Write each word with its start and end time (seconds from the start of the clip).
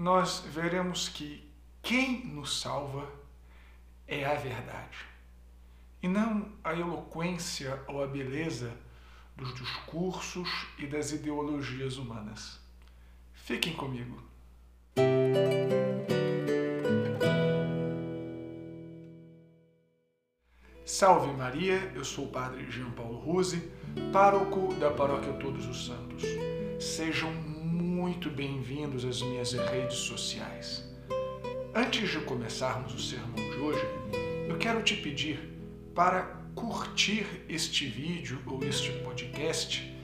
nós 0.00 0.42
veremos 0.46 1.10
que 1.10 1.46
quem 1.82 2.24
nos 2.24 2.58
salva 2.58 3.06
é 4.08 4.24
a 4.24 4.34
verdade, 4.34 4.96
e 6.02 6.08
não 6.08 6.50
a 6.64 6.72
eloquência 6.72 7.78
ou 7.86 8.02
a 8.02 8.06
beleza 8.06 8.72
dos 9.36 9.54
discursos 9.54 10.48
e 10.78 10.86
das 10.86 11.12
ideologias 11.12 11.98
humanas. 11.98 12.58
Fiquem 13.34 13.74
comigo. 13.74 14.22
Salve 20.82 21.30
Maria, 21.34 21.92
eu 21.94 22.06
sou 22.06 22.24
o 22.24 22.30
Padre 22.30 22.70
Jean 22.70 22.90
Paulo 22.92 23.18
Ruse, 23.18 23.70
pároco 24.10 24.72
da 24.76 24.90
Paróquia 24.90 25.34
Todos 25.34 25.66
os 25.66 25.84
Santos. 25.84 26.22
Sejam 26.80 27.30
muito 28.00 28.30
bem-vindos 28.30 29.04
às 29.04 29.20
minhas 29.20 29.52
redes 29.52 29.98
sociais. 29.98 30.82
Antes 31.74 32.08
de 32.08 32.18
começarmos 32.20 32.94
o 32.94 32.98
sermão 32.98 33.34
de 33.34 33.58
hoje, 33.58 33.86
eu 34.48 34.56
quero 34.56 34.82
te 34.82 34.96
pedir 34.96 35.38
para 35.94 36.22
curtir 36.54 37.26
este 37.46 37.84
vídeo 37.84 38.40
ou 38.46 38.64
este 38.64 38.90
podcast 39.04 39.94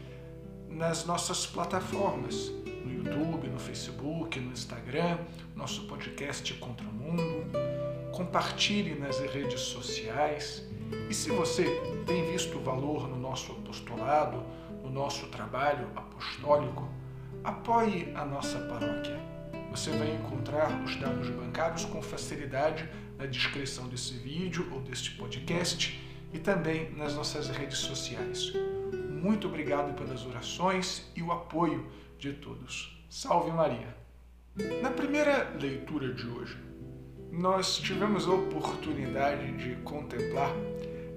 nas 0.68 1.06
nossas 1.06 1.46
plataformas, 1.46 2.52
no 2.84 2.92
YouTube, 2.92 3.48
no 3.48 3.58
Facebook, 3.58 4.38
no 4.40 4.52
Instagram, 4.52 5.16
nosso 5.54 5.86
podcast 5.86 6.52
Contra 6.52 6.86
o 6.86 6.92
Mundo. 6.92 7.46
Compartilhe 8.12 8.94
nas 8.94 9.18
redes 9.20 9.60
sociais 9.60 10.68
e 11.08 11.14
se 11.14 11.30
você 11.30 11.64
tem 12.04 12.30
visto 12.30 12.60
valor 12.60 13.08
no 13.08 13.16
nosso 13.16 13.52
apostolado, 13.52 14.44
no 14.84 14.90
nosso 14.90 15.28
trabalho 15.28 15.88
apostólico, 15.96 16.86
apoie 17.46 18.12
a 18.16 18.24
nossa 18.24 18.58
paróquia. 18.58 19.16
Você 19.70 19.90
vai 19.90 20.12
encontrar 20.16 20.82
os 20.82 20.96
dados 20.96 21.30
bancários 21.30 21.84
com 21.84 22.02
facilidade 22.02 22.88
na 23.16 23.24
descrição 23.24 23.86
desse 23.86 24.14
vídeo 24.14 24.68
ou 24.72 24.80
deste 24.80 25.12
podcast 25.12 26.04
e 26.32 26.40
também 26.40 26.90
nas 26.96 27.14
nossas 27.14 27.48
redes 27.48 27.78
sociais. 27.78 28.52
Muito 29.08 29.46
obrigado 29.46 29.94
pelas 29.94 30.26
orações 30.26 31.08
e 31.14 31.22
o 31.22 31.30
apoio 31.30 31.86
de 32.18 32.32
todos. 32.32 33.00
Salve 33.08 33.52
Maria! 33.52 33.96
Na 34.82 34.90
primeira 34.90 35.48
leitura 35.60 36.12
de 36.12 36.26
hoje, 36.26 36.58
nós 37.30 37.78
tivemos 37.78 38.26
a 38.26 38.32
oportunidade 38.32 39.56
de 39.56 39.76
contemplar 39.82 40.50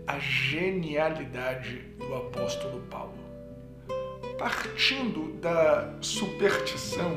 a 0.06 0.20
genialidade 0.20 1.80
do 1.98 2.14
apóstolo 2.14 2.82
Paulo. 2.82 2.99
Partindo 4.40 5.34
da 5.42 5.96
superstição 6.00 7.12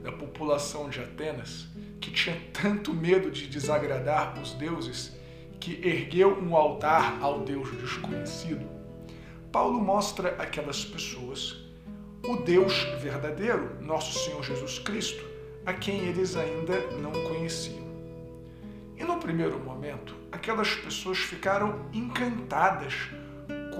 da 0.00 0.12
população 0.12 0.88
de 0.88 1.00
Atenas, 1.00 1.66
que 2.00 2.12
tinha 2.12 2.40
tanto 2.52 2.94
medo 2.94 3.32
de 3.32 3.48
desagradar 3.48 4.40
os 4.40 4.52
deuses, 4.52 5.12
que 5.58 5.84
ergueu 5.84 6.38
um 6.40 6.56
altar 6.56 7.18
ao 7.20 7.40
Deus 7.40 7.68
desconhecido, 7.80 8.64
Paulo 9.50 9.80
mostra 9.80 10.36
àquelas 10.38 10.84
pessoas 10.84 11.56
o 12.24 12.36
Deus 12.36 12.84
verdadeiro, 13.00 13.82
nosso 13.82 14.20
Senhor 14.20 14.44
Jesus 14.44 14.78
Cristo, 14.78 15.24
a 15.66 15.72
quem 15.72 15.98
eles 16.06 16.36
ainda 16.36 16.80
não 16.98 17.10
conheciam. 17.10 17.82
E 18.96 19.02
no 19.02 19.18
primeiro 19.18 19.58
momento, 19.58 20.14
aquelas 20.30 20.76
pessoas 20.76 21.18
ficaram 21.18 21.86
encantadas 21.92 22.94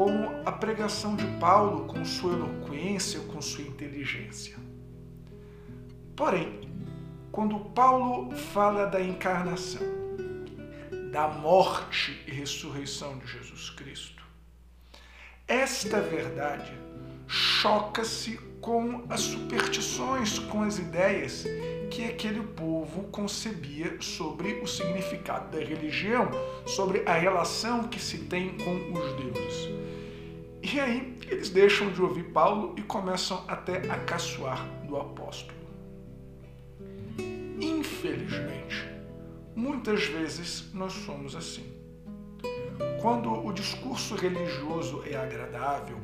com 0.03 0.43
a 0.45 0.51
pregação 0.51 1.15
de 1.15 1.25
Paulo, 1.39 1.87
com 1.87 2.05
sua 2.05 2.33
eloquência, 2.33 3.21
com 3.21 3.41
sua 3.41 3.63
inteligência. 3.63 4.57
Porém, 6.17 6.61
quando 7.31 7.57
Paulo 7.71 8.35
fala 8.35 8.87
da 8.87 9.01
encarnação, 9.01 9.87
da 11.13 11.29
morte 11.29 12.21
e 12.27 12.33
ressurreição 12.33 13.17
de 13.19 13.29
Jesus 13.29 13.71
Cristo, 13.71 14.25
esta 15.47 16.01
verdade 16.01 16.73
choca-se 17.29 18.39
com 18.61 19.05
as 19.09 19.21
superstições, 19.21 20.37
com 20.41 20.63
as 20.63 20.81
ideias 20.81 21.45
que 21.93 22.05
aquele 22.05 22.43
povo 22.43 23.05
concebia 23.05 23.99
sobre 24.01 24.55
o 24.55 24.67
significado 24.67 25.57
da 25.57 25.65
religião, 25.65 26.29
sobre 26.67 27.05
a 27.07 27.13
relação 27.13 27.85
que 27.85 28.01
se 28.01 28.19
tem 28.19 28.57
com 28.59 28.93
os 28.93 29.13
deuses. 29.15 29.82
E 30.73 30.81
aí 30.81 31.19
eles 31.29 31.51
deixam 31.51 31.93
de 31.93 32.01
ouvir 32.01 32.25
Paulo 32.33 32.75
e 32.79 32.83
começam 32.83 33.45
até 33.47 33.91
a 33.91 33.99
caçoar 33.99 34.67
do 34.87 34.97
apóstolo. 34.97 35.59
Infelizmente, 37.61 38.89
muitas 39.55 40.07
vezes 40.07 40.73
nós 40.73 40.95
somos 40.95 41.37
assim. 41.37 41.71
Quando 43.03 43.31
o 43.31 43.53
discurso 43.53 44.15
religioso 44.15 45.03
é 45.05 45.15
agradável 45.15 45.99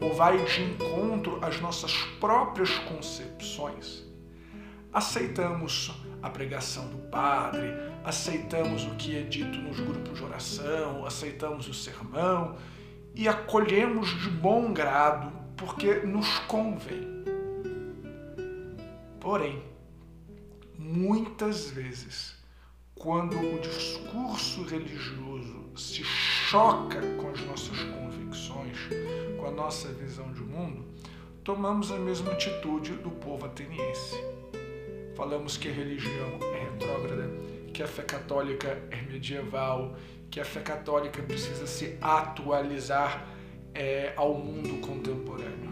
ou 0.00 0.12
vai 0.12 0.44
de 0.44 0.62
encontro 0.62 1.38
às 1.40 1.60
nossas 1.60 1.94
próprias 2.18 2.76
concepções, 2.80 4.04
aceitamos 4.92 5.92
a 6.20 6.28
pregação 6.28 6.88
do 6.88 6.98
padre, 7.08 7.72
aceitamos 8.02 8.84
o 8.84 8.96
que 8.96 9.16
é 9.16 9.22
dito 9.22 9.58
nos 9.58 9.78
grupos 9.78 10.18
de 10.18 10.24
oração, 10.24 11.06
aceitamos 11.06 11.68
o 11.68 11.74
sermão 11.74 12.56
e 13.18 13.26
acolhemos 13.26 14.08
de 14.22 14.30
bom 14.30 14.72
grado 14.72 15.32
porque 15.56 15.94
nos 16.06 16.38
convém. 16.46 17.24
Porém, 19.18 19.60
muitas 20.78 21.68
vezes, 21.68 22.36
quando 22.94 23.36
o 23.36 23.58
discurso 23.58 24.62
religioso 24.62 25.64
se 25.76 26.04
choca 26.04 27.00
com 27.16 27.30
as 27.30 27.40
nossas 27.40 27.82
convicções, 27.82 28.78
com 29.36 29.46
a 29.46 29.50
nossa 29.50 29.88
visão 29.88 30.32
de 30.32 30.42
mundo, 30.42 30.84
tomamos 31.42 31.90
a 31.90 31.98
mesma 31.98 32.30
atitude 32.30 32.92
do 32.92 33.10
povo 33.10 33.46
ateniense 33.46 34.16
falamos 35.18 35.56
que 35.56 35.68
a 35.68 35.72
religião 35.72 36.38
é 36.54 36.62
retrógrada, 36.62 37.28
que 37.74 37.82
a 37.82 37.88
fé 37.88 38.04
católica 38.04 38.80
é 38.88 39.02
medieval, 39.02 39.96
que 40.30 40.40
a 40.40 40.44
fé 40.44 40.60
católica 40.60 41.22
precisa 41.22 41.66
se 41.66 41.96
atualizar 42.00 43.26
é, 43.74 44.12
ao 44.16 44.34
mundo 44.34 44.80
contemporâneo. 44.86 45.70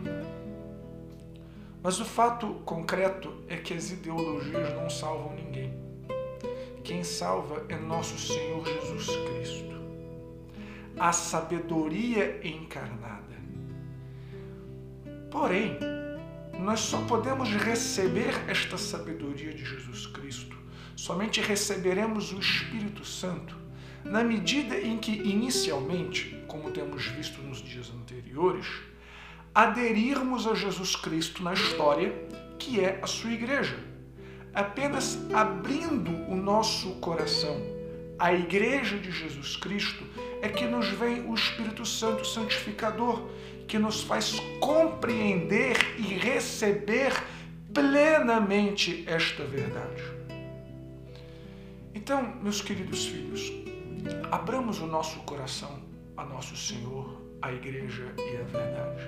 Mas 1.83 2.01
o 2.01 2.05
fato 2.05 2.55
concreto 2.65 3.45
é 3.49 3.57
que 3.57 3.75
as 3.75 3.91
ideologias 3.91 4.75
não 4.75 4.91
salvam 4.91 5.35
ninguém. 5.35 5.73
Quem 6.83 7.05
salva 7.05 7.65
é 7.69 7.77
nosso 7.77 8.19
Senhor 8.19 8.65
Jesus 8.65 9.07
Cristo. 9.07 9.77
A 10.99 11.13
sabedoria 11.13 12.41
encarnada. 12.47 13.37
Porém, 15.31 15.79
nós 16.59 16.81
só 16.81 17.03
podemos 17.03 17.51
receber 17.51 18.33
esta 18.49 18.79
sabedoria 18.79 19.53
de 19.53 19.65
Jesus 19.65 20.07
Cristo. 20.07 20.57
Somente 20.97 21.41
receberemos 21.41 22.33
o 22.33 22.39
Espírito 22.39 23.05
Santo 23.05 23.66
na 24.11 24.23
medida 24.23 24.79
em 24.79 24.99
que, 24.99 25.13
inicialmente, 25.13 26.43
como 26.47 26.71
temos 26.71 27.07
visto 27.07 27.41
nos 27.43 27.63
dias 27.63 27.91
anteriores, 27.91 28.67
aderirmos 29.55 30.47
a 30.47 30.55
Jesus 30.55 30.95
Cristo 30.97 31.43
na 31.43 31.53
história, 31.53 32.13
que 32.59 32.81
é 32.81 32.99
a 33.03 33.07
sua 33.07 33.33
igreja. 33.33 33.79
Apenas 34.55 35.19
abrindo 35.33 36.11
o 36.31 36.37
nosso 36.37 36.93
coração 36.97 37.77
à 38.19 38.33
igreja 38.33 38.97
de 38.97 39.11
Jesus 39.11 39.57
Cristo 39.57 40.05
é 40.41 40.49
que 40.49 40.65
nos 40.65 40.89
vem 40.89 41.29
o 41.29 41.35
Espírito 41.35 41.85
Santo 41.85 42.27
santificador 42.27 43.29
que 43.69 43.79
nos 43.79 44.03
faz 44.03 44.39
compreender 44.61 45.77
e 45.99 46.03
receber 46.15 47.13
plenamente 47.75 49.05
esta 49.07 49.45
verdade. 49.45 50.03
Então, 51.95 52.35
meus 52.43 52.61
queridos 52.61 53.07
filhos, 53.07 53.66
abramos 54.31 54.81
o 54.81 54.87
nosso 54.87 55.21
coração 55.21 55.83
a 56.17 56.25
nosso 56.25 56.57
Senhor, 56.57 57.21
a 57.43 57.53
Igreja 57.53 58.13
e 58.19 58.37
a 58.37 58.43
verdade. 58.45 59.03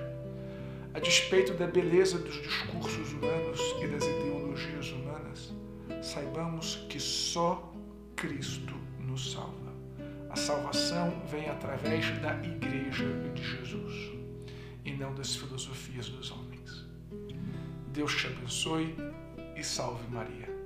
A 0.93 0.99
despeito 0.99 1.53
da 1.53 1.67
beleza 1.67 2.17
dos 2.19 2.35
discursos 2.35 3.13
humanos 3.13 3.59
e 3.81 3.87
das 3.87 4.03
ideologias 4.05 4.91
humanas, 4.91 5.53
saibamos 6.01 6.75
que 6.89 6.99
só 6.99 7.73
Cristo 8.15 8.75
nos 8.99 9.33
salva. 9.33 9.73
A 10.29 10.35
salvação 10.35 11.21
vem 11.27 11.49
através 11.49 12.07
da 12.19 12.33
Igreja 12.43 13.05
de 13.33 13.43
Jesus 13.43 14.11
e 14.85 14.93
não 14.93 15.13
das 15.15 15.35
filosofias 15.35 16.09
dos 16.09 16.31
homens. 16.31 16.85
Deus 17.87 18.15
te 18.15 18.27
abençoe 18.27 18.95
e 19.55 19.63
salve 19.63 20.07
Maria. 20.11 20.58